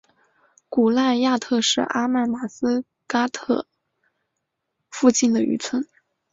[0.67, 3.67] 古赖亚特是阿曼马斯喀特
[4.89, 5.85] 附近的渔村。